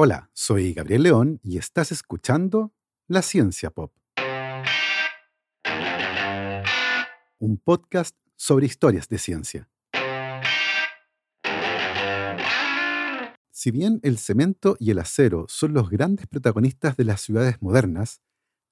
[0.00, 2.72] Hola, soy Gabriel León y estás escuchando
[3.08, 3.92] La Ciencia Pop.
[7.40, 9.68] Un podcast sobre historias de ciencia.
[13.50, 18.22] Si bien el cemento y el acero son los grandes protagonistas de las ciudades modernas,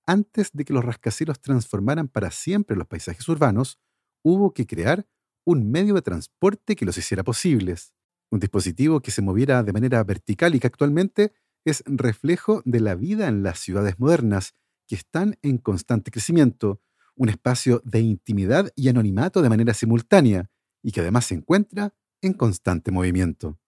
[0.06, 3.80] antes de que los rascacielos transformaran para siempre los paisajes urbanos,
[4.22, 5.08] hubo que crear
[5.44, 7.95] un medio de transporte que los hiciera posibles.
[8.30, 11.32] Un dispositivo que se moviera de manera vertical y que actualmente
[11.64, 14.54] es reflejo de la vida en las ciudades modernas,
[14.86, 16.80] que están en constante crecimiento,
[17.14, 20.50] un espacio de intimidad y anonimato de manera simultánea,
[20.82, 23.58] y que además se encuentra en constante movimiento.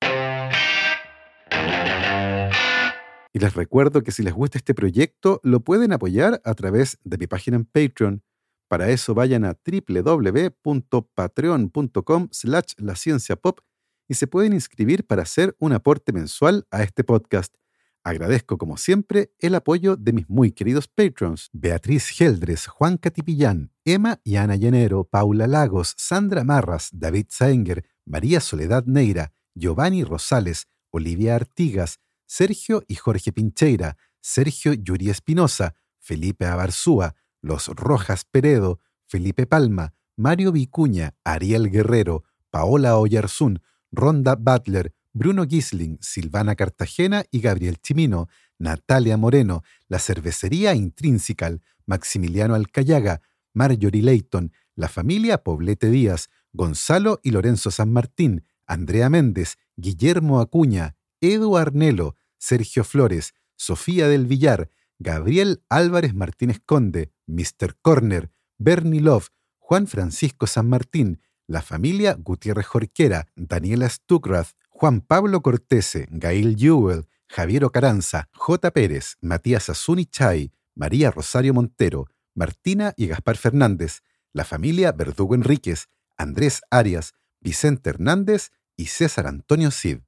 [3.33, 7.16] Y les recuerdo que si les gusta este proyecto, lo pueden apoyar a través de
[7.19, 8.22] mi página en Patreon.
[8.69, 12.95] Para eso vayan a www.patreon.com slash la
[13.36, 13.61] pop
[14.09, 17.55] y se pueden inscribir para hacer un aporte mensual a este podcast.
[18.03, 24.20] Agradezco, como siempre, el apoyo de mis muy queridos patrons: Beatriz Geldres, Juan Catipillán, Emma
[24.25, 31.34] y Ana Llanero, Paula Lagos, Sandra Marras, David Saenger, María Soledad Neira, Giovanni Rosales, Olivia
[31.34, 39.95] Artigas, Sergio y Jorge Pincheira, Sergio Yuri Espinosa, Felipe Abarzúa, Los Rojas Peredo, Felipe Palma,
[40.17, 48.28] Mario Vicuña, Ariel Guerrero, Paola Oyarzún, Ronda Butler, Bruno Gisling, Silvana Cartagena y Gabriel Chimino,
[48.58, 53.22] Natalia Moreno, La Cervecería Intrinsical, Maximiliano Alcayaga,
[53.55, 60.97] Marjorie Leighton, La Familia Poblete Díaz, Gonzalo y Lorenzo San Martín, Andrea Méndez, Guillermo Acuña,
[61.20, 67.77] Edu Arnelo, Sergio Flores, Sofía del Villar, Gabriel Álvarez Martínez Conde, Mr.
[67.81, 69.28] Corner, Bernie Love,
[69.59, 77.08] Juan Francisco San Martín, la familia Gutiérrez Jorquera, Daniela Stuckrath, Juan Pablo Cortese, Gail Jewell,
[77.27, 78.70] Javier Ocaranza, J.
[78.70, 85.88] Pérez, Matías Azuni Chay, María Rosario Montero, Martina y Gaspar Fernández, la familia Verdugo Enríquez,
[86.16, 90.00] Andrés Arias, Vicente Hernández y César Antonio Cid.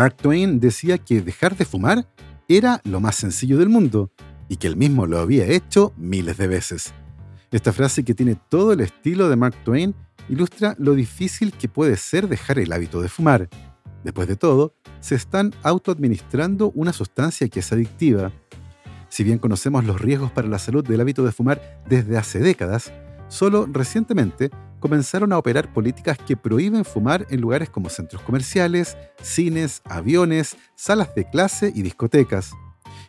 [0.00, 2.08] Mark Twain decía que dejar de fumar
[2.48, 4.10] era lo más sencillo del mundo
[4.48, 6.94] y que él mismo lo había hecho miles de veces.
[7.50, 9.94] Esta frase que tiene todo el estilo de Mark Twain
[10.30, 13.50] ilustra lo difícil que puede ser dejar el hábito de fumar.
[14.02, 18.32] Después de todo, se están autoadministrando una sustancia que es adictiva.
[19.10, 22.90] Si bien conocemos los riesgos para la salud del hábito de fumar desde hace décadas,
[23.28, 24.48] solo recientemente
[24.80, 31.14] comenzaron a operar políticas que prohíben fumar en lugares como centros comerciales, cines, aviones, salas
[31.14, 32.52] de clase y discotecas.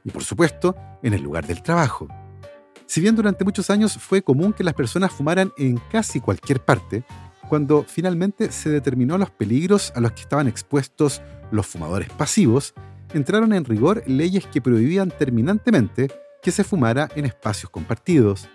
[0.03, 2.07] Y por supuesto, en el lugar del trabajo.
[2.85, 7.03] Si bien durante muchos años fue común que las personas fumaran en casi cualquier parte,
[7.47, 11.21] cuando finalmente se determinó los peligros a los que estaban expuestos
[11.51, 12.73] los fumadores pasivos,
[13.13, 16.09] entraron en rigor leyes que prohibían terminantemente
[16.41, 18.49] que se fumara en espacios compartidos.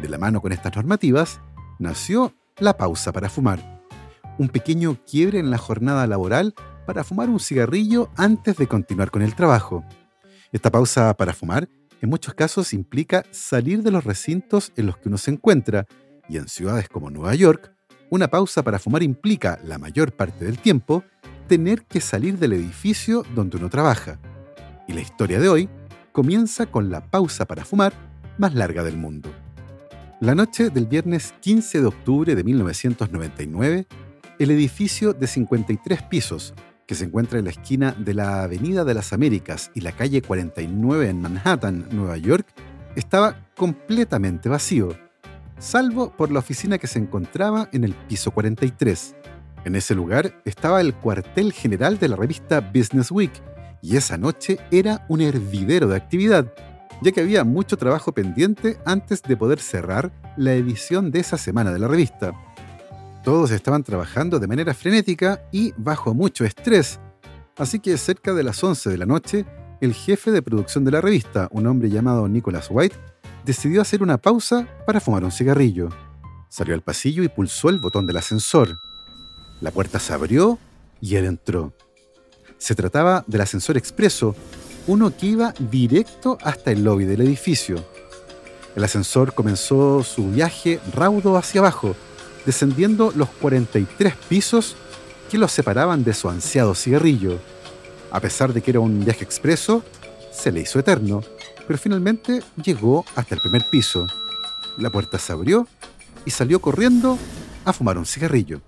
[0.00, 1.40] De la mano con estas normativas,
[1.78, 3.82] nació la pausa para fumar.
[4.38, 6.54] Un pequeño quiebre en la jornada laboral
[6.86, 9.84] para fumar un cigarrillo antes de continuar con el trabajo.
[10.52, 11.68] Esta pausa para fumar
[12.02, 15.86] en muchos casos implica salir de los recintos en los que uno se encuentra,
[16.28, 17.72] y en ciudades como Nueva York,
[18.10, 21.04] una pausa para fumar implica, la mayor parte del tiempo,
[21.46, 24.18] tener que salir del edificio donde uno trabaja.
[24.88, 25.68] Y la historia de hoy
[26.10, 27.92] comienza con la pausa para fumar
[28.36, 29.30] más larga del mundo.
[30.22, 33.88] La noche del viernes 15 de octubre de 1999,
[34.38, 36.54] el edificio de 53 pisos,
[36.86, 40.22] que se encuentra en la esquina de la Avenida de las Américas y la calle
[40.22, 42.46] 49 en Manhattan, Nueva York,
[42.94, 44.96] estaba completamente vacío,
[45.58, 49.16] salvo por la oficina que se encontraba en el piso 43.
[49.64, 53.32] En ese lugar estaba el cuartel general de la revista Business Week,
[53.80, 56.54] y esa noche era un hervidero de actividad
[57.02, 61.72] ya que había mucho trabajo pendiente antes de poder cerrar la edición de esa semana
[61.72, 62.32] de la revista.
[63.24, 67.00] Todos estaban trabajando de manera frenética y bajo mucho estrés,
[67.56, 69.44] así que cerca de las 11 de la noche,
[69.80, 72.96] el jefe de producción de la revista, un hombre llamado Nicholas White,
[73.44, 75.88] decidió hacer una pausa para fumar un cigarrillo.
[76.48, 78.78] Salió al pasillo y pulsó el botón del ascensor.
[79.60, 80.58] La puerta se abrió
[81.00, 81.72] y él entró.
[82.58, 84.36] Se trataba del ascensor expreso,
[84.86, 87.84] uno que iba directo hasta el lobby del edificio.
[88.74, 91.94] El ascensor comenzó su viaje raudo hacia abajo,
[92.46, 94.76] descendiendo los 43 pisos
[95.30, 97.38] que los separaban de su ansiado cigarrillo.
[98.10, 99.84] A pesar de que era un viaje expreso,
[100.32, 101.22] se le hizo eterno,
[101.66, 104.06] pero finalmente llegó hasta el primer piso.
[104.78, 105.68] La puerta se abrió
[106.24, 107.18] y salió corriendo
[107.64, 108.60] a fumar un cigarrillo.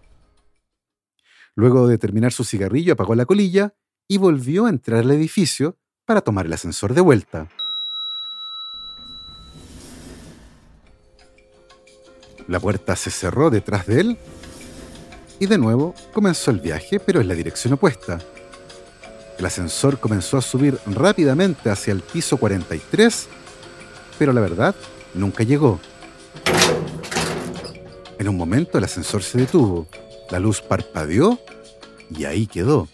[1.54, 3.74] Luego de terminar su cigarrillo apagó la colilla
[4.08, 7.48] y volvió a entrar al edificio para tomar el ascensor de vuelta.
[12.46, 14.18] La puerta se cerró detrás de él
[15.38, 18.18] y de nuevo comenzó el viaje, pero en la dirección opuesta.
[19.38, 23.28] El ascensor comenzó a subir rápidamente hacia el piso 43,
[24.18, 24.74] pero la verdad
[25.14, 25.80] nunca llegó.
[28.18, 29.86] En un momento el ascensor se detuvo,
[30.30, 31.38] la luz parpadeó
[32.10, 32.88] y ahí quedó.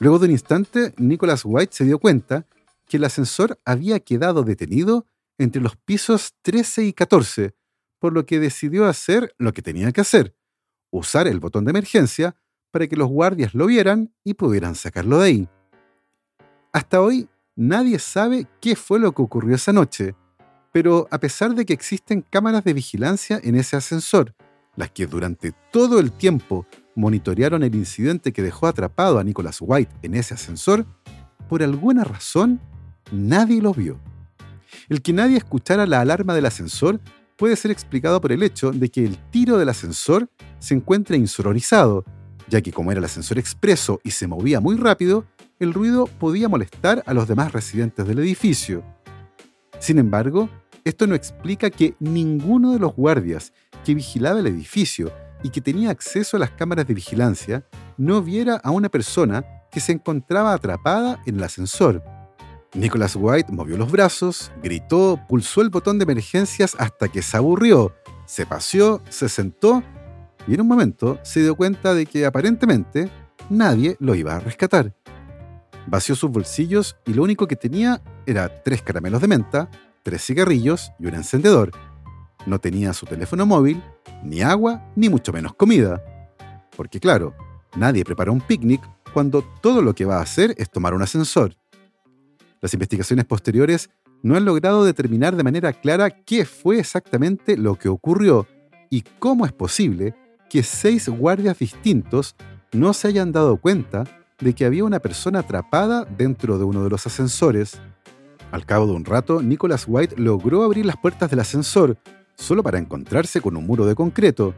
[0.00, 2.46] Luego de un instante, Nicholas White se dio cuenta
[2.88, 5.06] que el ascensor había quedado detenido
[5.38, 7.54] entre los pisos 13 y 14,
[7.98, 10.36] por lo que decidió hacer lo que tenía que hacer,
[10.90, 12.36] usar el botón de emergencia
[12.70, 15.48] para que los guardias lo vieran y pudieran sacarlo de ahí.
[16.72, 20.16] Hasta hoy, nadie sabe qué fue lo que ocurrió esa noche,
[20.72, 24.34] pero a pesar de que existen cámaras de vigilancia en ese ascensor,
[24.74, 29.94] las que durante todo el tiempo monitorearon el incidente que dejó atrapado a Nicholas White
[30.02, 30.86] en ese ascensor,
[31.48, 32.60] por alguna razón
[33.12, 33.98] nadie lo vio.
[34.88, 37.00] El que nadie escuchara la alarma del ascensor
[37.36, 42.04] puede ser explicado por el hecho de que el tiro del ascensor se encuentra insonorizado,
[42.48, 45.24] ya que como era el ascensor expreso y se movía muy rápido,
[45.58, 48.84] el ruido podía molestar a los demás residentes del edificio.
[49.78, 50.48] Sin embargo,
[50.84, 53.52] esto no explica que ninguno de los guardias
[53.84, 55.12] que vigilaba el edificio
[55.44, 57.64] y que tenía acceso a las cámaras de vigilancia
[57.98, 62.02] no viera a una persona que se encontraba atrapada en el ascensor.
[62.74, 67.94] Nicholas White movió los brazos, gritó, pulsó el botón de emergencias hasta que se aburrió,
[68.24, 69.82] se paseó, se sentó
[70.48, 73.10] y en un momento se dio cuenta de que aparentemente
[73.50, 74.94] nadie lo iba a rescatar.
[75.86, 79.70] Vació sus bolsillos y lo único que tenía era tres caramelos de menta,
[80.02, 81.70] tres cigarrillos y un encendedor.
[82.46, 83.82] No tenía su teléfono móvil,
[84.22, 86.02] ni agua, ni mucho menos comida.
[86.76, 87.34] Porque claro,
[87.76, 88.82] nadie prepara un picnic
[89.12, 91.56] cuando todo lo que va a hacer es tomar un ascensor.
[92.60, 93.90] Las investigaciones posteriores
[94.22, 98.46] no han logrado determinar de manera clara qué fue exactamente lo que ocurrió
[98.90, 100.14] y cómo es posible
[100.48, 102.34] que seis guardias distintos
[102.72, 104.04] no se hayan dado cuenta
[104.38, 107.80] de que había una persona atrapada dentro de uno de los ascensores.
[108.50, 111.98] Al cabo de un rato, Nicholas White logró abrir las puertas del ascensor
[112.36, 114.54] solo para encontrarse con un muro de concreto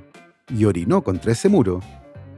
[0.48, 1.80] y orinó contra ese muro.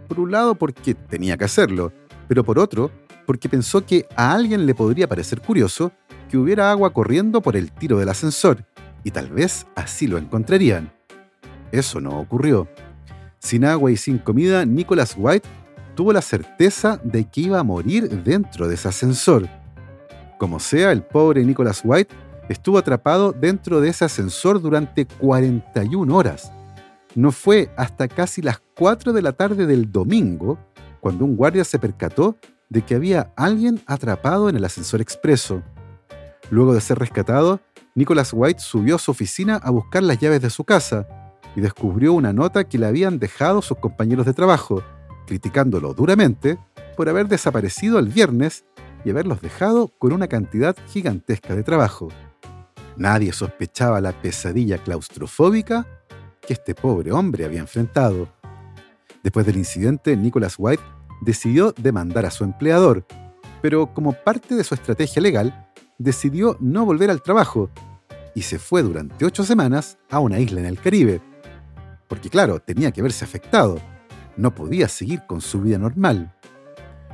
[0.09, 1.93] Por un lado porque tenía que hacerlo,
[2.27, 2.91] pero por otro
[3.27, 5.93] porque pensó que a alguien le podría parecer curioso
[6.31, 8.65] que hubiera agua corriendo por el tiro del ascensor,
[9.05, 10.91] y tal vez así lo encontrarían.
[11.71, 12.69] Eso no ocurrió.
[13.39, 15.47] Sin agua y sin comida, Nicholas White
[15.95, 19.49] tuvo la certeza de que iba a morir dentro de ese ascensor.
[20.39, 22.15] Como sea, el pobre Nicholas White
[22.49, 26.53] estuvo atrapado dentro de ese ascensor durante 41 horas.
[27.15, 30.59] No fue hasta casi las 4 de la tarde del domingo
[31.01, 32.37] cuando un guardia se percató
[32.69, 35.63] de que había alguien atrapado en el ascensor expreso.
[36.51, 37.61] Luego de ser rescatado,
[37.95, 41.07] Nicholas White subió a su oficina a buscar las llaves de su casa
[41.57, 44.83] y descubrió una nota que le habían dejado sus compañeros de trabajo,
[45.27, 46.59] criticándolo duramente
[46.97, 48.65] por haber desaparecido el viernes
[49.05, 52.09] y haberlos dejado con una cantidad gigantesca de trabajo.
[52.99, 55.87] Nadie sospechaba la pesadilla claustrofóbica
[56.41, 58.29] que este pobre hombre había enfrentado.
[59.23, 60.83] Después del incidente, Nicholas White
[61.21, 63.07] decidió demandar a su empleador,
[63.63, 67.71] pero como parte de su estrategia legal, decidió no volver al trabajo
[68.35, 71.21] y se fue durante ocho semanas a una isla en el Caribe.
[72.09, 73.81] Porque claro, tenía que verse afectado,
[74.37, 76.35] no podía seguir con su vida normal.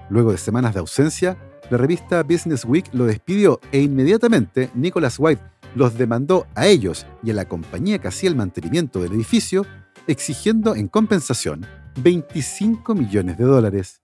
[0.08, 1.36] Luego de semanas de ausencia,
[1.70, 5.42] la revista Business Week lo despidió e inmediatamente Nicholas White
[5.74, 9.66] los demandó a ellos y a la compañía que hacía el mantenimiento del edificio,
[10.06, 11.66] exigiendo en compensación
[12.00, 14.02] 25 millones de dólares.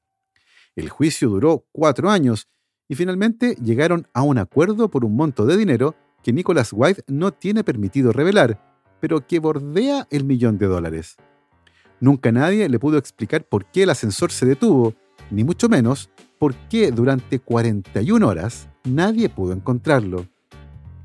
[0.76, 2.48] El juicio duró cuatro años
[2.88, 7.32] y finalmente llegaron a un acuerdo por un monto de dinero que Nicholas White no
[7.32, 8.60] tiene permitido revelar,
[9.00, 11.16] pero que bordea el millón de dólares.
[12.00, 14.94] Nunca nadie le pudo explicar por qué el ascensor se detuvo,
[15.30, 20.26] ni mucho menos por qué durante 41 horas nadie pudo encontrarlo.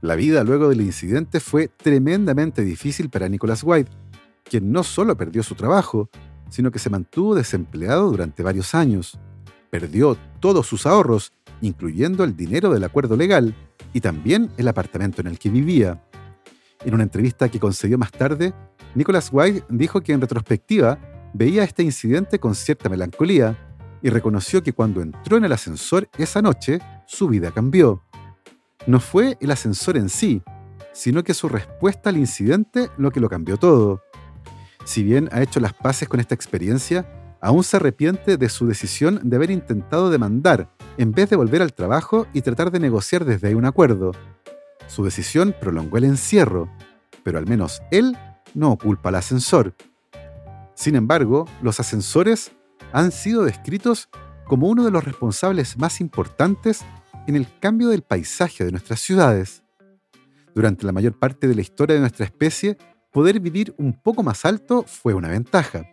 [0.06, 3.90] La vida luego del incidente fue tremendamente difícil para Nicholas White,
[4.44, 6.12] quien no solo perdió su trabajo,
[6.48, 9.18] sino que se mantuvo desempleado durante varios años.
[9.72, 13.56] Perdió todos sus ahorros, incluyendo el dinero del acuerdo legal
[13.94, 16.04] y también el apartamento en el que vivía.
[16.84, 18.54] En una entrevista que concedió más tarde,
[18.94, 21.00] Nicholas White dijo que en retrospectiva
[21.34, 23.58] veía este incidente con cierta melancolía
[24.04, 28.05] y reconoció que cuando entró en el ascensor esa noche, su vida cambió.
[28.88, 30.44] No fue el ascensor en sí,
[30.94, 34.04] sino que su respuesta al incidente lo que lo cambió todo.
[34.86, 37.06] Si bien ha hecho las paces con esta experiencia,
[37.42, 41.74] aún se arrepiente de su decisión de haber intentado demandar en vez de volver al
[41.74, 44.12] trabajo y tratar de negociar desde ahí un acuerdo.
[44.88, 46.70] Su decisión prolongó el encierro,
[47.24, 48.16] pero al menos él
[48.54, 49.74] no culpa al ascensor.
[50.76, 52.52] Sin embargo, los ascensores
[52.94, 54.10] han sido descritos
[54.46, 56.86] como uno de los responsables más importantes
[57.28, 59.64] en el cambio del paisaje de nuestras ciudades.
[60.54, 62.78] Durante la mayor parte de la historia de nuestra especie,
[63.12, 65.84] poder vivir un poco más alto fue una ventaja.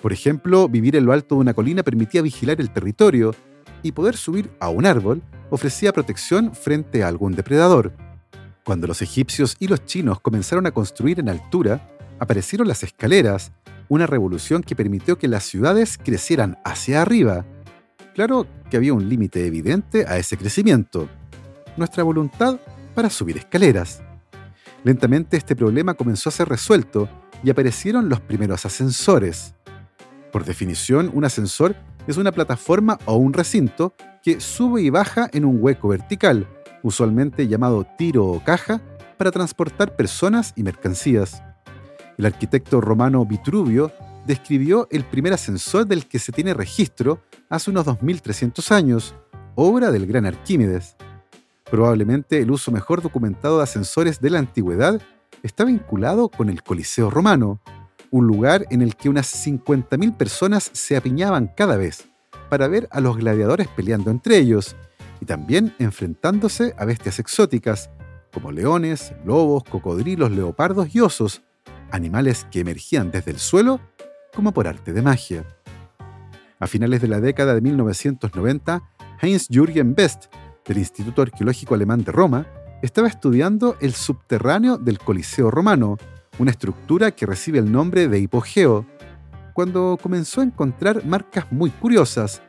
[0.00, 3.34] Por ejemplo, vivir en lo alto de una colina permitía vigilar el territorio
[3.82, 7.92] y poder subir a un árbol ofrecía protección frente a algún depredador.
[8.64, 13.52] Cuando los egipcios y los chinos comenzaron a construir en altura, aparecieron las escaleras,
[13.88, 17.46] una revolución que permitió que las ciudades crecieran hacia arriba.
[18.18, 21.08] Claro que había un límite evidente a ese crecimiento,
[21.76, 22.58] nuestra voluntad
[22.92, 24.02] para subir escaleras.
[24.82, 27.08] Lentamente este problema comenzó a ser resuelto
[27.44, 29.54] y aparecieron los primeros ascensores.
[30.32, 31.76] Por definición, un ascensor
[32.08, 36.48] es una plataforma o un recinto que sube y baja en un hueco vertical,
[36.82, 38.80] usualmente llamado tiro o caja,
[39.16, 41.40] para transportar personas y mercancías.
[42.16, 43.92] El arquitecto romano Vitruvio
[44.26, 49.14] describió el primer ascensor del que se tiene registro hace unos 2300 años,
[49.54, 50.96] obra del gran Arquímedes.
[51.70, 55.00] Probablemente el uso mejor documentado de ascensores de la antigüedad
[55.42, 57.60] está vinculado con el Coliseo romano,
[58.10, 62.08] un lugar en el que unas 50.000 personas se apiñaban cada vez
[62.48, 64.76] para ver a los gladiadores peleando entre ellos
[65.20, 67.90] y también enfrentándose a bestias exóticas,
[68.32, 71.42] como leones, lobos, cocodrilos, leopardos y osos,
[71.90, 73.80] animales que emergían desde el suelo
[74.34, 75.44] como por arte de magia.
[76.60, 78.82] A finales de la década de 1990,
[79.20, 80.26] Heinz-Jürgen Best,
[80.66, 82.46] del Instituto Arqueológico Alemán de Roma,
[82.82, 85.96] estaba estudiando el subterráneo del Coliseo romano,
[86.38, 88.86] una estructura que recibe el nombre de hipogeo,
[89.54, 92.42] cuando comenzó a encontrar marcas muy curiosas,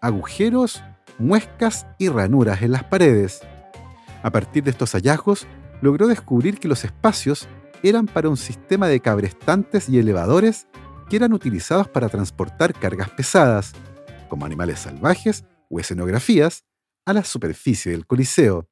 [0.00, 0.82] agujeros
[1.18, 3.40] muescas y ranuras en las paredes.
[4.22, 5.46] A partir de estos hallazgos,
[5.80, 7.48] logró descubrir que los espacios
[7.82, 10.66] eran para un sistema de cabrestantes y elevadores
[11.08, 13.72] que eran utilizados para transportar cargas pesadas,
[14.28, 16.64] como animales salvajes o escenografías,
[17.04, 18.68] a la superficie del Coliseo.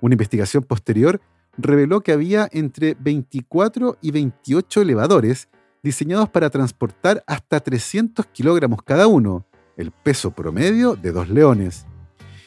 [0.00, 1.20] Una investigación posterior
[1.56, 5.48] reveló que había entre 24 y 28 elevadores
[5.82, 9.46] diseñados para transportar hasta 300 kilogramos cada uno,
[9.76, 11.86] el peso promedio de dos leones.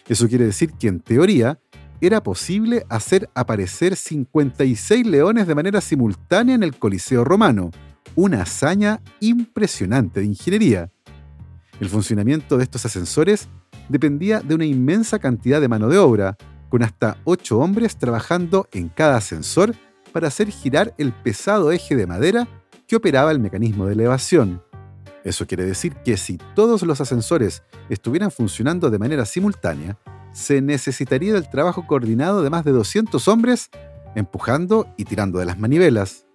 [0.07, 1.59] Eso quiere decir que en teoría
[2.01, 7.71] era posible hacer aparecer 56 leones de manera simultánea en el Coliseo romano,
[8.17, 10.91] una hazaña impresionante de ingeniería.
[11.79, 13.47] El funcionamiento de estos ascensores
[13.89, 16.35] dependía de una inmensa cantidad de mano de obra,
[16.67, 19.75] con hasta 8 hombres trabajando en cada ascensor
[20.11, 22.47] para hacer girar el pesado eje de madera
[22.87, 24.63] que operaba el mecanismo de elevación.
[25.23, 29.99] Eso quiere decir que si todos los ascensores estuvieran funcionando de manera simultánea,
[30.33, 33.69] se necesitaría el trabajo coordinado de más de 200 hombres
[34.15, 36.26] empujando y tirando de las manivelas.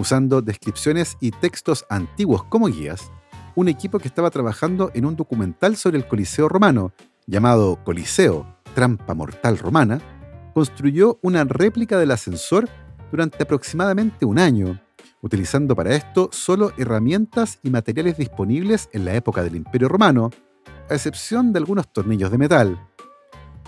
[0.00, 3.12] Usando descripciones y textos antiguos como guías,
[3.54, 6.94] un equipo que estaba trabajando en un documental sobre el Coliseo romano,
[7.26, 10.00] llamado Coliseo, Trampa Mortal Romana,
[10.54, 12.66] construyó una réplica del ascensor
[13.10, 14.80] durante aproximadamente un año
[15.20, 20.30] utilizando para esto solo herramientas y materiales disponibles en la época del Imperio Romano,
[20.88, 22.88] a excepción de algunos tornillos de metal.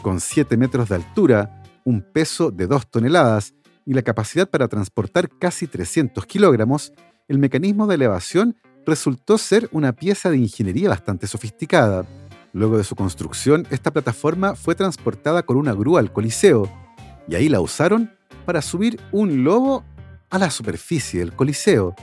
[0.00, 3.52] Con 7 metros de altura, un peso de 2 toneladas
[3.84, 6.92] y la capacidad para transportar casi 300 kilogramos,
[7.28, 12.06] el mecanismo de elevación resultó ser una pieza de ingeniería bastante sofisticada.
[12.52, 16.68] Luego de su construcción, esta plataforma fue transportada con una grúa al Coliseo,
[17.28, 18.10] y ahí la usaron
[18.44, 19.84] para subir un lobo
[20.30, 21.94] a la superficie del Coliseo.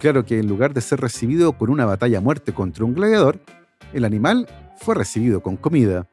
[0.00, 3.40] Claro que en lugar de ser recibido con una batalla a muerte contra un gladiador,
[3.92, 4.48] el animal
[4.78, 6.08] fue recibido con comida.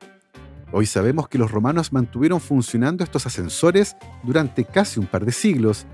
[0.72, 5.88] Hoy sabemos que los romanos mantuvieron funcionando estos ascensores durante casi un par de siglos,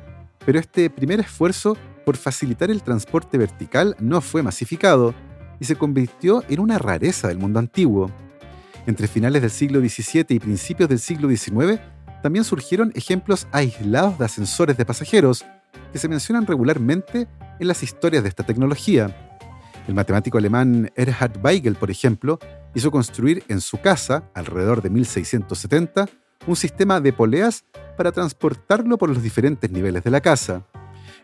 [0.45, 5.15] pero este primer esfuerzo por facilitar el transporte vertical no fue masificado
[5.61, 8.11] y se convirtió en una rareza del mundo antiguo.
[8.85, 11.79] Entre finales del siglo XVII y principios del siglo XIX,
[12.21, 15.45] también surgieron ejemplos aislados de ascensores de pasajeros,
[15.93, 17.27] que se mencionan regularmente
[17.59, 19.15] en las historias de esta tecnología.
[19.87, 22.39] El matemático alemán Erhard Weigel, por ejemplo,
[22.75, 26.07] hizo construir en su casa, alrededor de 1670,
[26.45, 27.63] un sistema de poleas
[27.97, 30.67] para transportarlo por los diferentes niveles de la casa.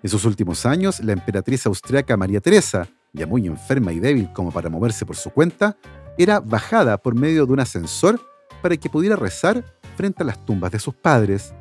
[0.01, 4.51] En sus últimos años, la emperatriz austriaca María Teresa, ya muy enferma y débil como
[4.51, 5.77] para moverse por su cuenta,
[6.17, 8.19] era bajada por medio de un ascensor
[8.61, 9.63] para que pudiera rezar
[9.97, 11.53] frente a las tumbas de sus padres.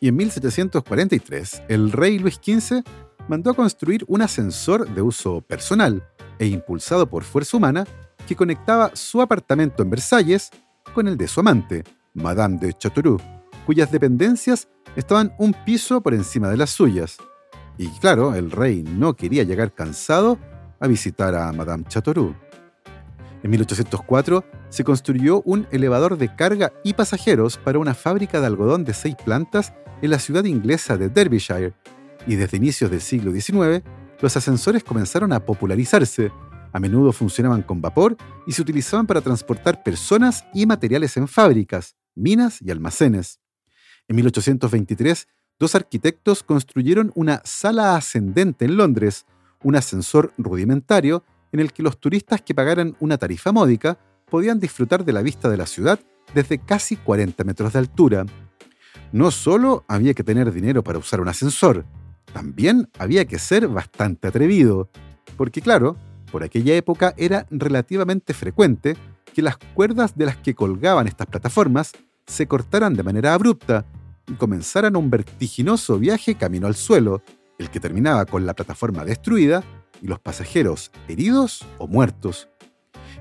[0.00, 2.82] Y en 1743, el rey Luis XV
[3.28, 6.02] mandó a construir un ascensor de uso personal
[6.38, 7.84] e impulsado por fuerza humana
[8.30, 10.50] que conectaba su apartamento en Versalles
[10.94, 11.82] con el de su amante,
[12.14, 13.20] Madame de Chateauroux,
[13.66, 17.16] cuyas dependencias estaban un piso por encima de las suyas.
[17.76, 20.38] Y claro, el rey no quería llegar cansado
[20.78, 22.36] a visitar a Madame Chateauroux.
[23.42, 28.84] En 1804 se construyó un elevador de carga y pasajeros para una fábrica de algodón
[28.84, 29.72] de seis plantas
[30.02, 31.74] en la ciudad inglesa de Derbyshire,
[32.28, 33.82] y desde inicios del siglo XIX
[34.20, 36.30] los ascensores comenzaron a popularizarse.
[36.72, 41.96] A menudo funcionaban con vapor y se utilizaban para transportar personas y materiales en fábricas,
[42.14, 43.40] minas y almacenes.
[44.08, 49.26] En 1823, dos arquitectos construyeron una sala ascendente en Londres,
[49.62, 53.98] un ascensor rudimentario en el que los turistas que pagaran una tarifa módica
[54.30, 56.00] podían disfrutar de la vista de la ciudad
[56.34, 58.24] desde casi 40 metros de altura.
[59.12, 61.84] No solo había que tener dinero para usar un ascensor,
[62.32, 64.88] también había que ser bastante atrevido,
[65.36, 65.96] porque claro,
[66.30, 68.96] por aquella época era relativamente frecuente
[69.34, 71.92] que las cuerdas de las que colgaban estas plataformas
[72.26, 73.84] se cortaran de manera abrupta
[74.26, 77.22] y comenzaran un vertiginoso viaje camino al suelo,
[77.58, 79.62] el que terminaba con la plataforma destruida
[80.00, 82.48] y los pasajeros heridos o muertos.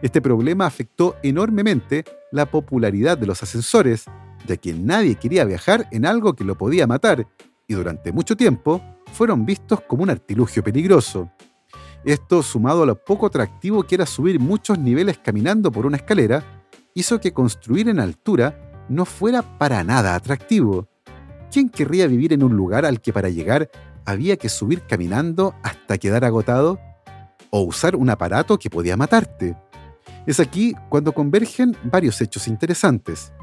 [0.01, 4.06] Este problema afectó enormemente la popularidad de los ascensores,
[4.46, 7.28] ya que nadie quería viajar en algo que lo podía matar,
[7.68, 11.32] y durante mucho tiempo fueron vistos como un artilugio peligroso.
[12.06, 16.63] Esto, sumado a lo poco atractivo que era subir muchos niveles caminando por una escalera,
[16.94, 20.88] hizo que construir en altura no fuera para nada atractivo.
[21.51, 23.70] ¿Quién querría vivir en un lugar al que para llegar
[24.06, 26.79] había que subir caminando hasta quedar agotado?
[27.50, 29.56] ¿O usar un aparato que podía matarte?
[30.25, 33.34] Es aquí cuando convergen varios hechos interesantes.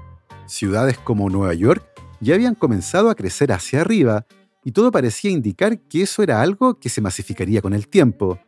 [0.47, 1.85] Ciudades como Nueva York
[2.21, 4.27] ya habían comenzado a crecer hacia arriba
[4.65, 8.39] y todo parecía indicar que eso era algo que se masificaría con el tiempo.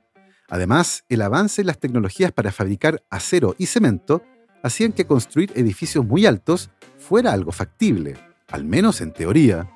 [0.49, 4.23] Además, el avance en las tecnologías para fabricar acero y cemento
[4.63, 8.17] hacían que construir edificios muy altos fuera algo factible,
[8.51, 9.71] al menos en teoría.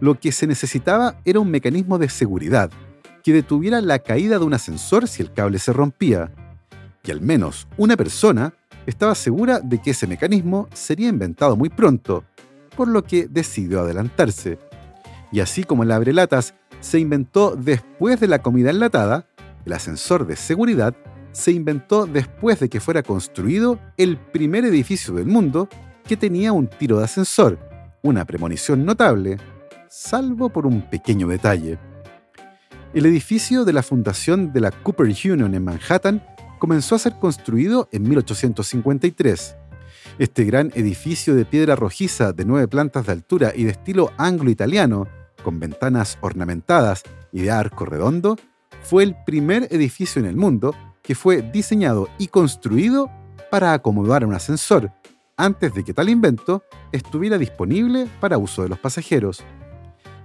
[0.00, 2.70] Lo que se necesitaba era un mecanismo de seguridad
[3.22, 6.30] que detuviera la caída de un ascensor si el cable se rompía.
[7.02, 8.54] Y al menos una persona
[8.86, 12.24] estaba segura de que ese mecanismo sería inventado muy pronto,
[12.76, 14.58] por lo que decidió adelantarse
[15.34, 19.26] y así como el abrelatas se inventó después de la comida enlatada,
[19.64, 20.94] el ascensor de seguridad
[21.32, 25.68] se inventó después de que fuera construido el primer edificio del mundo
[26.04, 27.58] que tenía un tiro de ascensor,
[28.02, 29.38] una premonición notable,
[29.88, 31.78] salvo por un pequeño detalle.
[32.92, 36.22] El edificio de la fundación de la Cooper Union en Manhattan
[36.60, 39.56] comenzó a ser construido en 1853.
[40.18, 45.08] Este gran edificio de piedra rojiza de nueve plantas de altura y de estilo anglo-italiano,
[45.42, 48.36] con ventanas ornamentadas y de arco redondo,
[48.84, 53.10] fue el primer edificio en el mundo que fue diseñado y construido
[53.50, 54.92] para acomodar un ascensor,
[55.36, 59.42] antes de que tal invento estuviera disponible para uso de los pasajeros.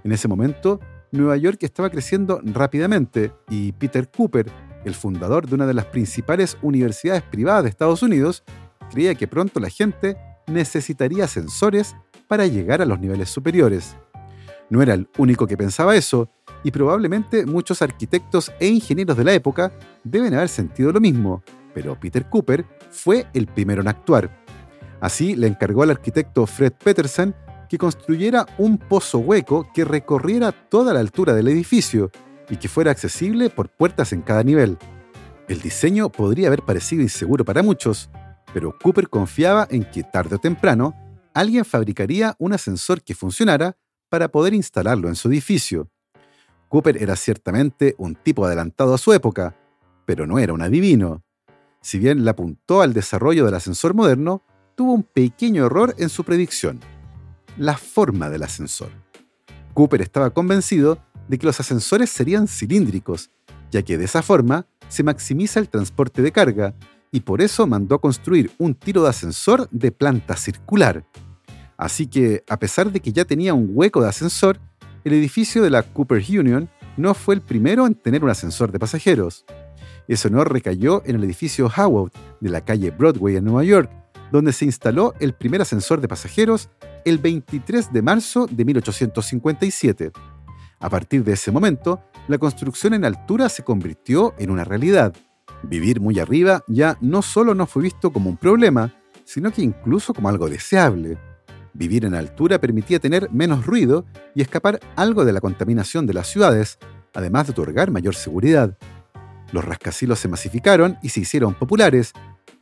[0.04, 0.78] En ese momento,
[1.10, 4.50] Nueva York estaba creciendo rápidamente y Peter Cooper,
[4.84, 8.44] el fundador de una de las principales universidades privadas de Estados Unidos,
[8.90, 11.96] creía que pronto la gente necesitaría ascensores
[12.28, 13.96] para llegar a los niveles superiores.
[14.70, 16.30] No era el único que pensaba eso,
[16.62, 19.72] y probablemente muchos arquitectos e ingenieros de la época
[20.04, 21.42] deben haber sentido lo mismo,
[21.74, 24.44] pero Peter Cooper fue el primero en actuar.
[25.00, 27.34] Así le encargó al arquitecto Fred Peterson
[27.68, 32.10] que construyera un pozo hueco que recorriera toda la altura del edificio
[32.48, 34.76] y que fuera accesible por puertas en cada nivel.
[35.48, 38.10] El diseño podría haber parecido inseguro para muchos,
[38.52, 40.94] pero Cooper confiaba en que tarde o temprano
[41.32, 43.76] alguien fabricaría un ascensor que funcionara
[44.10, 45.88] para poder instalarlo en su edificio.
[46.68, 49.56] Cooper era ciertamente un tipo adelantado a su época,
[50.04, 51.22] pero no era un adivino.
[51.80, 54.42] Si bien le apuntó al desarrollo del ascensor moderno,
[54.74, 56.80] tuvo un pequeño error en su predicción,
[57.56, 58.90] la forma del ascensor.
[59.72, 63.30] Cooper estaba convencido de que los ascensores serían cilíndricos,
[63.70, 66.74] ya que de esa forma se maximiza el transporte de carga,
[67.12, 71.04] y por eso mandó a construir un tiro de ascensor de planta circular,
[71.80, 74.60] Así que, a pesar de que ya tenía un hueco de ascensor,
[75.02, 78.78] el edificio de la Cooper Union no fue el primero en tener un ascensor de
[78.78, 79.46] pasajeros.
[80.06, 83.90] Ese honor recayó en el edificio Howard de la calle Broadway en Nueva York,
[84.30, 86.68] donde se instaló el primer ascensor de pasajeros
[87.06, 90.12] el 23 de marzo de 1857.
[90.80, 95.14] A partir de ese momento, la construcción en altura se convirtió en una realidad.
[95.62, 98.92] Vivir muy arriba ya no solo no fue visto como un problema,
[99.24, 101.16] sino que incluso como algo deseable.
[101.72, 104.04] Vivir en altura permitía tener menos ruido
[104.34, 106.78] y escapar algo de la contaminación de las ciudades,
[107.14, 108.76] además de otorgar mayor seguridad.
[109.52, 112.12] Los rascacielos se masificaron y se hicieron populares,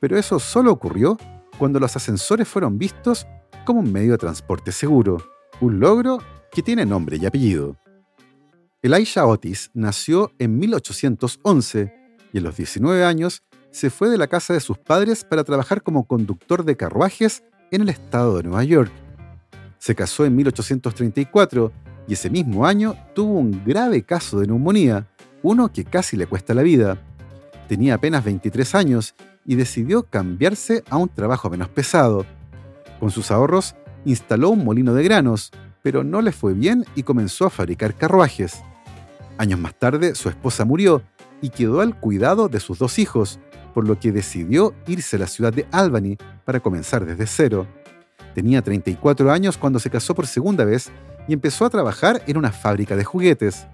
[0.01, 1.17] pero eso solo ocurrió
[1.59, 3.27] cuando los ascensores fueron vistos
[3.65, 5.19] como un medio de transporte seguro,
[5.61, 6.19] un logro
[6.51, 7.77] que tiene nombre y apellido.
[8.81, 11.93] Elisha Otis nació en 1811
[12.33, 15.83] y a los 19 años se fue de la casa de sus padres para trabajar
[15.83, 18.93] como conductor de carruajes en el estado de Nueva York.
[19.79, 21.73] Se casó en 1834
[22.07, 25.07] y ese mismo año tuvo un grave caso de neumonía,
[25.43, 26.99] uno que casi le cuesta la vida.
[27.69, 32.25] Tenía apenas 23 años y decidió cambiarse a un trabajo menos pesado.
[32.99, 35.53] Con sus ahorros, instaló un molino de granos,
[35.83, 38.63] pero no le fue bien y comenzó a fabricar carruajes.
[39.37, 41.03] Años más tarde, su esposa murió
[41.41, 43.39] y quedó al cuidado de sus dos hijos,
[43.79, 47.65] por lo que decidió irse a la ciudad de Albany para comenzar desde cero.
[48.35, 50.91] Tenía 34 años cuando se casó por segunda vez
[51.29, 53.69] y empezó a trabajar en una fábrica de juguetes.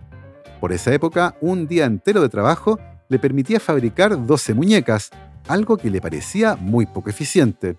[0.60, 5.08] Por esa época, un día entero de trabajo le permitía fabricar 12 muñecas,
[5.48, 7.74] algo que le parecía muy poco eficiente.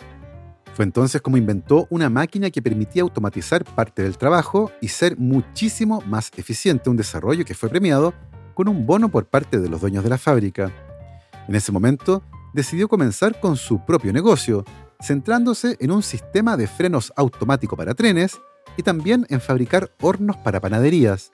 [0.73, 6.01] Fue entonces como inventó una máquina que permitía automatizar parte del trabajo y ser muchísimo
[6.07, 8.15] más eficiente, un desarrollo que fue premiado
[8.55, 10.71] con un bono por parte de los dueños de la fábrica.
[11.47, 14.63] En ese momento, decidió comenzar con su propio negocio,
[15.01, 18.39] centrándose en un sistema de frenos automático para trenes
[18.77, 21.31] y también en fabricar hornos para panaderías.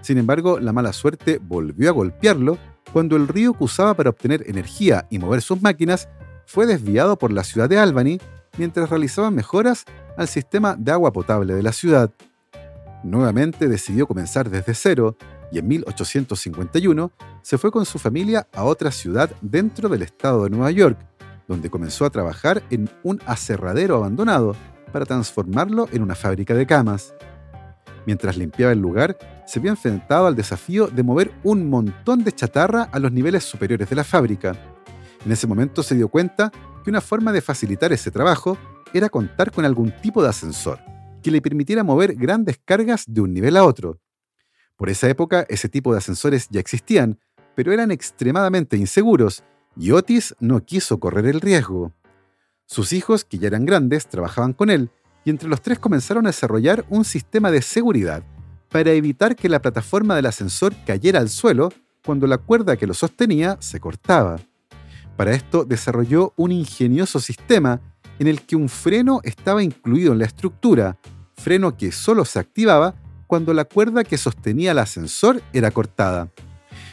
[0.00, 2.58] Sin embargo, la mala suerte volvió a golpearlo
[2.92, 6.08] cuando el río que usaba para obtener energía y mover sus máquinas
[6.46, 8.18] fue desviado por la ciudad de Albany
[8.58, 9.84] mientras realizaban mejoras
[10.16, 12.10] al sistema de agua potable de la ciudad.
[13.02, 15.16] Nuevamente decidió comenzar desde cero
[15.52, 17.12] y en 1851
[17.42, 20.98] se fue con su familia a otra ciudad dentro del estado de Nueva York,
[21.46, 24.56] donde comenzó a trabajar en un aserradero abandonado
[24.92, 27.14] para transformarlo en una fábrica de camas.
[28.06, 32.88] Mientras limpiaba el lugar, se vio enfrentado al desafío de mover un montón de chatarra
[32.90, 34.56] a los niveles superiores de la fábrica.
[35.24, 36.50] En ese momento se dio cuenta
[36.82, 38.56] que una forma de facilitar ese trabajo
[38.92, 40.80] era contar con algún tipo de ascensor
[41.22, 44.01] que le permitiera mover grandes cargas de un nivel a otro.
[44.82, 47.20] Por esa época ese tipo de ascensores ya existían,
[47.54, 49.44] pero eran extremadamente inseguros
[49.76, 51.92] y Otis no quiso correr el riesgo.
[52.66, 54.90] Sus hijos, que ya eran grandes, trabajaban con él
[55.24, 58.24] y entre los tres comenzaron a desarrollar un sistema de seguridad
[58.70, 61.72] para evitar que la plataforma del ascensor cayera al suelo
[62.04, 64.40] cuando la cuerda que lo sostenía se cortaba.
[65.16, 67.80] Para esto desarrolló un ingenioso sistema
[68.18, 70.98] en el que un freno estaba incluido en la estructura,
[71.36, 72.96] freno que solo se activaba
[73.32, 76.28] cuando la cuerda que sostenía el ascensor era cortada.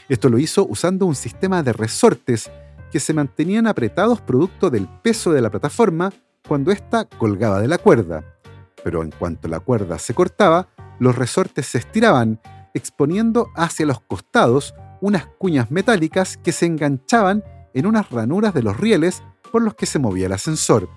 [0.08, 2.49] Esto lo hizo usando un sistema de resortes
[2.93, 6.13] que se mantenían apretados producto del peso de la plataforma
[6.47, 8.23] cuando ésta colgaba de la cuerda.
[8.86, 12.39] Pero en cuanto la cuerda se cortaba, los resortes se estiraban,
[12.73, 18.78] exponiendo hacia los costados unas cuñas metálicas que se enganchaban en unas ranuras de los
[18.78, 20.88] rieles por los que se movía el ascensor.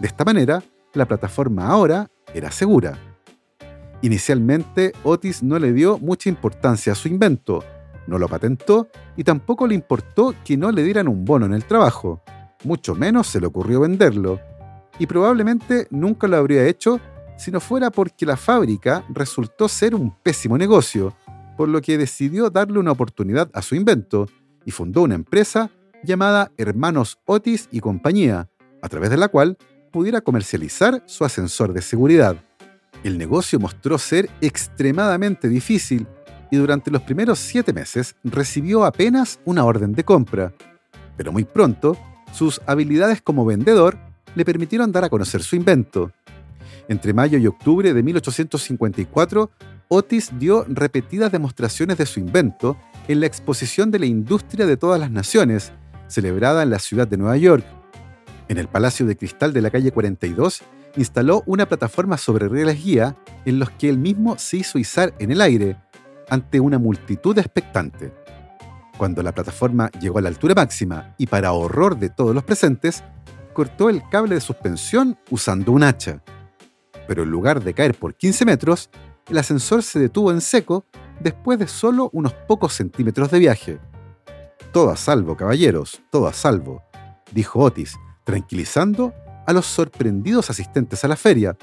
[0.00, 0.62] De esta manera,
[0.94, 3.07] la plataforma ahora era segura.
[4.02, 7.64] Inicialmente, Otis no le dio mucha importancia a su invento,
[8.06, 11.64] no lo patentó y tampoco le importó que no le dieran un bono en el
[11.64, 12.22] trabajo,
[12.64, 14.40] mucho menos se le ocurrió venderlo,
[14.98, 17.00] y probablemente nunca lo habría hecho
[17.36, 21.14] si no fuera porque la fábrica resultó ser un pésimo negocio,
[21.56, 24.28] por lo que decidió darle una oportunidad a su invento
[24.64, 25.70] y fundó una empresa
[26.02, 28.48] llamada Hermanos Otis y Compañía,
[28.82, 29.56] a través de la cual
[29.92, 32.36] pudiera comercializar su ascensor de seguridad.
[33.04, 36.06] El negocio mostró ser extremadamente difícil
[36.50, 40.52] y durante los primeros siete meses recibió apenas una orden de compra,
[41.16, 41.96] pero muy pronto
[42.32, 43.98] sus habilidades como vendedor
[44.34, 46.12] le permitieron dar a conocer su invento.
[46.88, 49.50] Entre mayo y octubre de 1854,
[49.88, 52.76] Otis dio repetidas demostraciones de su invento
[53.08, 55.72] en la exposición de la industria de todas las naciones,
[56.08, 57.64] celebrada en la ciudad de Nueva York.
[58.48, 60.62] En el Palacio de Cristal de la calle 42,
[60.98, 65.30] instaló una plataforma sobre rieles guía en los que él mismo se hizo izar en
[65.30, 65.76] el aire,
[66.28, 68.12] ante una multitud expectante.
[68.98, 73.04] Cuando la plataforma llegó a la altura máxima y para horror de todos los presentes,
[73.54, 76.20] cortó el cable de suspensión usando un hacha.
[77.06, 78.90] Pero en lugar de caer por 15 metros,
[79.30, 80.84] el ascensor se detuvo en seco
[81.20, 83.78] después de solo unos pocos centímetros de viaje.
[84.72, 86.82] Todo a salvo, caballeros, todo a salvo,
[87.32, 89.14] dijo Otis, tranquilizando
[89.48, 91.56] a los sorprendidos asistentes a la feria,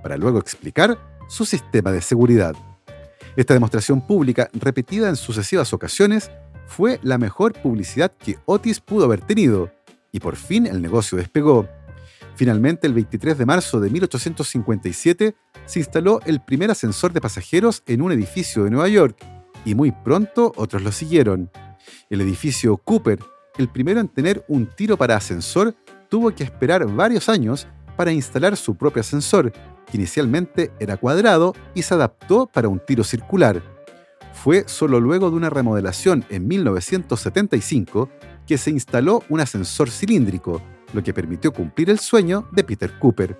[0.00, 0.96] para luego explicar
[1.28, 2.54] su sistema de seguridad.
[3.34, 6.30] Esta demostración pública, repetida en sucesivas ocasiones,
[6.66, 9.72] fue la mejor publicidad que Otis pudo haber tenido,
[10.12, 11.68] y por fin el negocio despegó.
[12.36, 15.34] Finalmente, el 23 de marzo de 1857,
[15.66, 19.18] se instaló el primer ascensor de pasajeros en un edificio de Nueva York,
[19.64, 21.50] y muy pronto otros lo siguieron.
[22.08, 23.18] El edificio Cooper,
[23.58, 25.74] el primero en tener un tiro para ascensor,
[26.12, 31.80] tuvo que esperar varios años para instalar su propio ascensor, que inicialmente era cuadrado y
[31.80, 33.62] se adaptó para un tiro circular.
[34.34, 38.10] Fue solo luego de una remodelación en 1975
[38.46, 40.60] que se instaló un ascensor cilíndrico,
[40.92, 43.38] lo que permitió cumplir el sueño de Peter Cooper.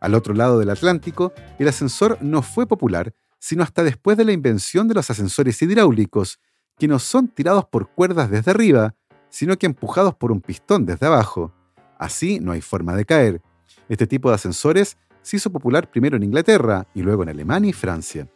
[0.00, 4.32] Al otro lado del Atlántico, el ascensor no fue popular, sino hasta después de la
[4.32, 6.40] invención de los ascensores hidráulicos,
[6.76, 8.96] que no son tirados por cuerdas desde arriba,
[9.28, 11.54] sino que empujados por un pistón desde abajo.
[11.98, 13.40] Así no hay forma de caer.
[13.88, 17.72] Este tipo de ascensores se hizo popular primero en Inglaterra y luego en Alemania y
[17.72, 18.28] Francia.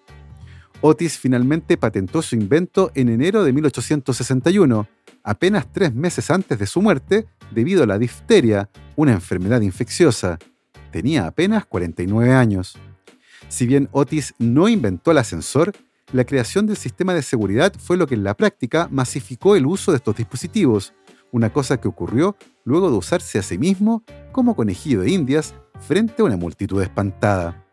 [0.80, 4.86] Otis finalmente patentó su invento en enero de 1861,
[5.24, 10.38] apenas tres meses antes de su muerte debido a la difteria, una enfermedad infecciosa.
[10.92, 12.78] Tenía apenas 49 años.
[13.48, 15.72] Si bien Otis no inventó el ascensor,
[16.12, 19.90] la creación del sistema de seguridad fue lo que en la práctica masificó el uso
[19.90, 20.94] de estos dispositivos,
[21.32, 22.36] una cosa que ocurrió
[22.68, 27.64] luego de usarse a sí mismo como conejillo de indias frente a una multitud espantada.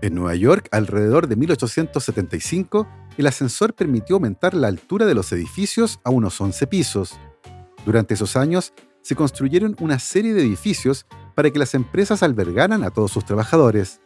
[0.00, 5.98] En Nueva York, alrededor de 1875, el ascensor permitió aumentar la altura de los edificios
[6.04, 7.18] a unos 11 pisos.
[7.84, 8.72] Durante esos años,
[9.02, 14.00] se construyeron una serie de edificios para que las empresas albergaran a todos sus trabajadores.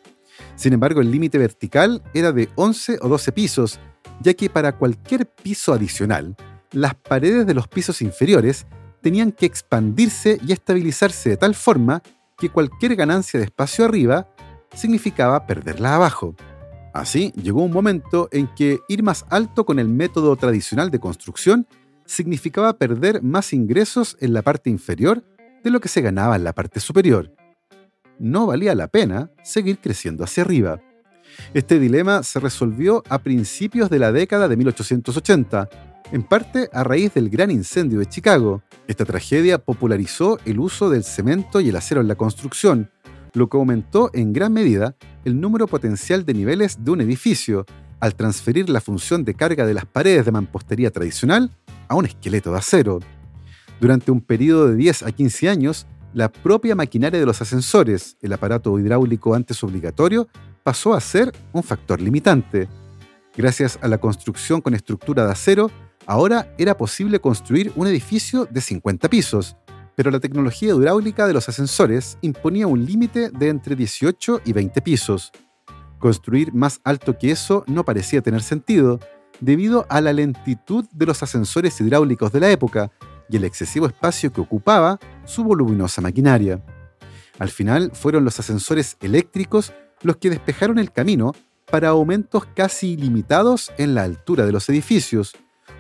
[0.57, 3.81] Sin embargo, el límite vertical era de 11 o 12 pisos,
[4.23, 6.37] ya que para cualquier piso adicional,
[6.71, 8.67] las paredes de los pisos inferiores
[9.03, 12.03] tenían que expandirse y estabilizarse de tal forma
[12.39, 14.29] que cualquier ganancia de espacio arriba
[14.75, 16.35] significaba perderla abajo.
[16.95, 21.67] Así, llegó un momento en que ir más alto con el método tradicional de construcción
[22.05, 25.25] significaba perder más ingresos en la parte inferior
[25.63, 27.35] de lo que se ganaba en la parte superior.
[28.19, 30.81] No valía la pena seguir creciendo hacia arriba.
[31.55, 35.69] Este dilema se resolvió a principios de la década de 1880,
[36.13, 38.63] en parte a raíz del gran incendio de Chicago.
[38.87, 42.91] Esta tragedia popularizó el uso del cemento y el acero en la construcción,
[43.33, 44.95] lo que aumentó en gran medida
[45.25, 47.65] el número potencial de niveles de un edificio,
[47.99, 51.51] al transferir la función de carga de las paredes de mampostería tradicional
[51.89, 52.99] a un esqueleto de acero.
[53.81, 58.33] Durante un periodo de 10 a 15 años, la propia maquinaria de los ascensores, el
[58.33, 60.29] aparato hidráulico antes obligatorio,
[60.63, 62.69] pasó a ser un factor limitante.
[63.35, 65.71] Gracias a la construcción con estructura de acero,
[66.07, 69.57] ahora era posible construir un edificio de 50 pisos,
[69.95, 74.81] pero la tecnología hidráulica de los ascensores imponía un límite de entre 18 y 20
[74.83, 75.33] pisos.
[75.99, 78.99] Construir más alto que eso no parecía tener sentido,
[79.41, 82.91] debido a la lentitud de los ascensores hidráulicos de la época
[83.29, 86.63] y el excesivo espacio que ocupaba su voluminosa maquinaria.
[87.39, 91.33] Al final fueron los ascensores eléctricos los que despejaron el camino
[91.71, 95.35] para aumentos casi ilimitados en la altura de los edificios,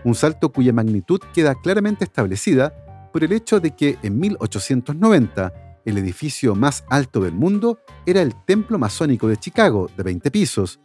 [0.04, 2.72] un salto cuya magnitud queda claramente establecida
[3.12, 5.52] por el hecho de que en 1890
[5.84, 10.80] el edificio más alto del mundo era el Templo Masónico de Chicago, de 20 pisos,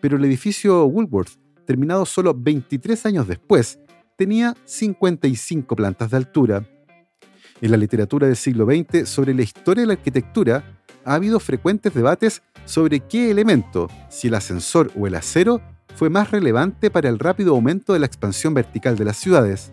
[0.00, 3.78] pero el edificio Woolworth, terminado solo 23 años después,
[4.16, 6.66] tenía 55 plantas de altura.
[7.60, 11.94] En la literatura del siglo XX sobre la historia de la arquitectura ha habido frecuentes
[11.94, 15.60] debates sobre qué elemento, si el ascensor o el acero,
[15.94, 19.72] fue más relevante para el rápido aumento de la expansión vertical de las ciudades.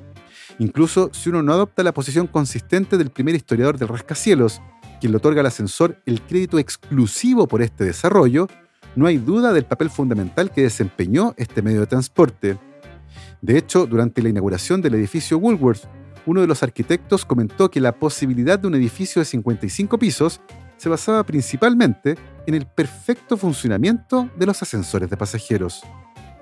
[0.59, 4.61] Incluso si uno no adopta la posición consistente del primer historiador del rascacielos,
[4.99, 8.47] quien le otorga al ascensor el crédito exclusivo por este desarrollo,
[8.95, 12.57] no hay duda del papel fundamental que desempeñó este medio de transporte.
[13.41, 15.83] De hecho, durante la inauguración del edificio Woolworth,
[16.25, 20.41] uno de los arquitectos comentó que la posibilidad de un edificio de 55 pisos
[20.77, 25.83] se basaba principalmente en el perfecto funcionamiento de los ascensores de pasajeros.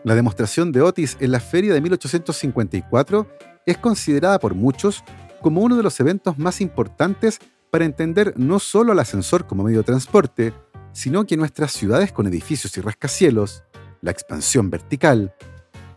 [0.05, 3.27] La demostración de Otis en la feria de 1854
[3.65, 5.03] es considerada por muchos
[5.41, 7.39] como uno de los eventos más importantes
[7.71, 10.53] para entender no solo al ascensor como medio de transporte,
[10.93, 13.63] sino que nuestras ciudades con edificios y rascacielos,
[14.01, 15.33] la expansión vertical.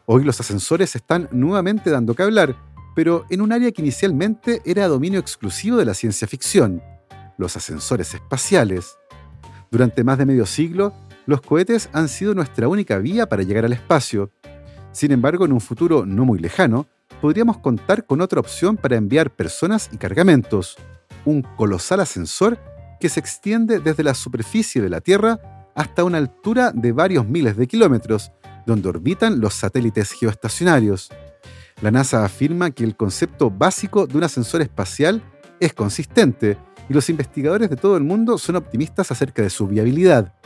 [0.07, 2.57] Hoy los ascensores están nuevamente dando que hablar,
[2.97, 6.83] pero en un área que inicialmente era dominio exclusivo de la ciencia ficción,
[7.37, 8.97] los ascensores espaciales.
[9.71, 10.95] Durante más de medio siglo,
[11.29, 14.33] los cohetes han sido nuestra única vía para llegar al espacio.
[14.93, 16.87] Sin embargo, en un futuro no muy lejano,
[17.21, 20.79] podríamos contar con otra opción para enviar personas y cargamentos,
[21.27, 22.59] un colosal ascensor
[22.99, 27.59] que se extiende desde la superficie de la Tierra hasta una altura de varios miles
[27.59, 28.33] de kilómetros,
[28.65, 31.11] donde orbitan los satélites geoestacionarios.
[31.83, 35.23] La NASA afirma que el concepto básico de un ascensor espacial
[35.61, 36.57] es consistente
[36.89, 40.38] y los investigadores de todo el mundo son optimistas acerca de su viabilidad.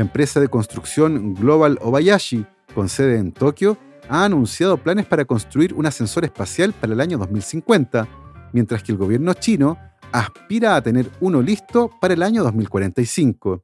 [0.00, 3.76] La empresa de construcción Global Obayashi, con sede en Tokio,
[4.08, 8.08] ha anunciado planes para construir un ascensor espacial para el año 2050,
[8.54, 9.76] mientras que el gobierno chino
[10.10, 13.62] aspira a tener uno listo para el año 2045.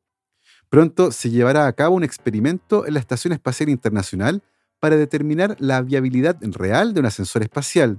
[0.69, 4.43] Pronto se llevará a cabo un experimento en la Estación Espacial Internacional
[4.79, 7.99] para determinar la viabilidad real de un ascensor espacial.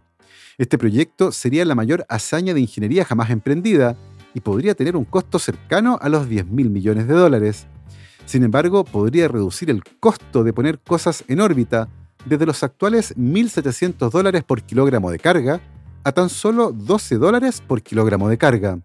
[0.59, 3.97] Este proyecto sería la mayor hazaña de ingeniería jamás emprendida
[4.35, 7.65] y podría tener un costo cercano a los 10 mil millones de dólares.
[8.27, 11.87] Sin embargo, podría reducir el costo de poner cosas en órbita
[12.25, 15.61] desde los actuales 1.700 dólares por kilogramo de carga
[16.03, 18.79] a tan solo 12 dólares por kilogramo de carga.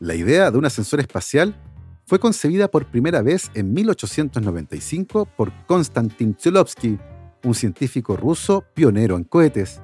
[0.00, 1.54] La idea de un ascensor espacial
[2.04, 6.98] fue concebida por primera vez en 1895 por Konstantin Tsiolkovsky,
[7.42, 9.80] un científico ruso pionero en cohetes.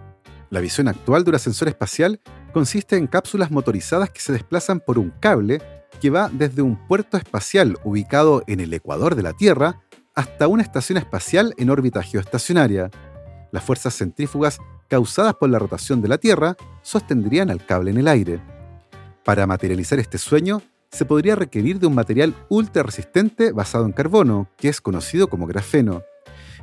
[0.51, 2.21] La visión actual de un ascensor espacial
[2.53, 5.63] consiste en cápsulas motorizadas que se desplazan por un cable
[6.01, 9.81] que va desde un puerto espacial ubicado en el ecuador de la Tierra
[10.15, 12.91] hasta una estación espacial en órbita geoestacionaria.
[13.53, 18.09] Las fuerzas centrífugas causadas por la rotación de la Tierra sostendrían al cable en el
[18.09, 18.41] aire.
[19.25, 24.49] Para materializar este sueño, se podría requerir de un material ultra resistente basado en carbono,
[24.57, 26.03] que es conocido como grafeno.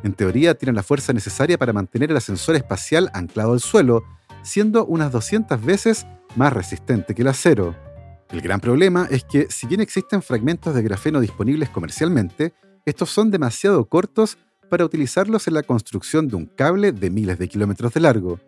[0.03, 4.03] En teoría, tiene la fuerza necesaria para mantener el ascensor espacial anclado al suelo,
[4.43, 7.75] siendo unas 200 veces más resistente que el acero.
[8.31, 12.53] El gran problema es que, si bien existen fragmentos de grafeno disponibles comercialmente,
[12.85, 14.37] estos son demasiado cortos
[14.69, 18.39] para utilizarlos en la construcción de un cable de miles de kilómetros de largo.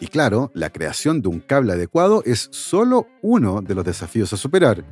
[0.00, 4.36] Y claro, la creación de un cable adecuado es solo uno de los desafíos a
[4.36, 4.84] superar.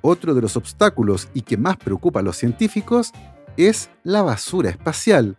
[0.00, 3.12] Otro de los obstáculos y que más preocupa a los científicos
[3.56, 5.36] es la basura espacial,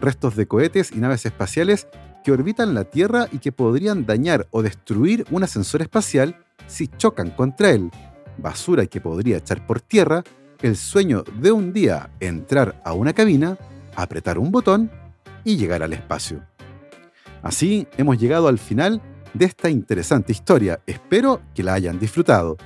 [0.00, 1.88] restos de cohetes y naves espaciales
[2.22, 6.36] que orbitan la Tierra y que podrían dañar o destruir un ascensor espacial
[6.70, 7.90] si chocan contra él,
[8.38, 10.22] basura que podría echar por tierra
[10.62, 13.58] el sueño de un día entrar a una cabina,
[13.96, 14.90] apretar un botón
[15.44, 16.42] y llegar al espacio.
[17.42, 19.00] Así hemos llegado al final
[19.32, 20.80] de esta interesante historia.
[20.86, 22.56] Espero que la hayan disfrutado.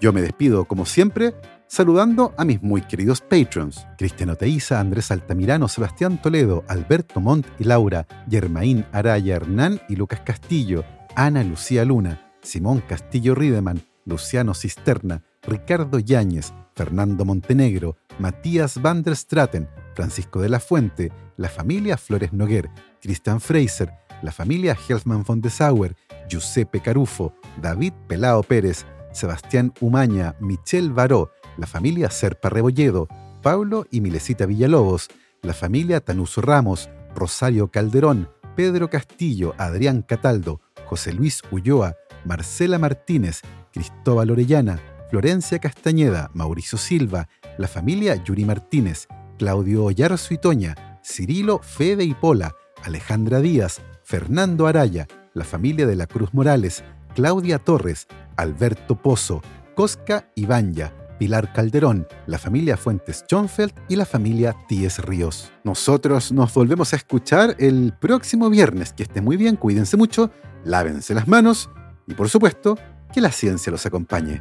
[0.00, 1.34] Yo me despido, como siempre,
[1.66, 7.64] saludando a mis muy queridos patrons, Cristiano Teiza, Andrés Altamirano, Sebastián Toledo, Alberto Montt y
[7.64, 15.24] Laura, Germaín Araya Hernán y Lucas Castillo, Ana Lucía Luna, Simón Castillo Riedemann, Luciano Cisterna,
[15.42, 22.32] Ricardo Yáñez, Fernando Montenegro, Matías van der Straten, Francisco de la Fuente, la familia Flores
[22.32, 25.96] Noguer, Christian Fraser, la familia Helsman von de Sauer,
[26.28, 33.08] Giuseppe Carufo, David Pelao Pérez, Sebastián Umaña, Michelle Baró, la familia Serpa Rebolledo,
[33.42, 35.08] Pablo y Milesita Villalobos,
[35.42, 40.60] la familia Tanuso Ramos, Rosario Calderón, Pedro Castillo, Adrián Cataldo,
[40.94, 43.40] José Luis Ulloa, Marcela Martínez,
[43.72, 44.78] Cristóbal Orellana,
[45.10, 47.28] Florencia Castañeda, Mauricio Silva,
[47.58, 52.54] la familia Yuri Martínez, Claudio Ollarzo y Toña, Cirilo Fede y Pola,
[52.84, 56.84] Alejandra Díaz, Fernando Araya, la familia de la Cruz Morales,
[57.16, 59.42] Claudia Torres, Alberto Pozo,
[59.74, 65.52] Cosca Ibanya, Pilar Calderón, la familia Fuentes Schoenfeld y la familia Tíes Ríos.
[65.64, 68.92] Nosotros nos volvemos a escuchar el próximo viernes.
[68.92, 70.30] Que esté muy bien, cuídense mucho,
[70.64, 71.70] lávense las manos
[72.06, 72.76] y por supuesto,
[73.12, 74.40] que la ciencia los acompañe.